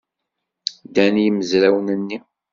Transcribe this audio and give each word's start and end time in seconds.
Ddan 0.87 1.15
yimezrawen-nni. 1.23 2.19